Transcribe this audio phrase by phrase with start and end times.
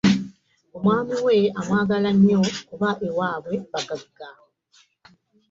[0.75, 4.27] Omwami we amwagala nnyo kuba ewaabwe bagagga.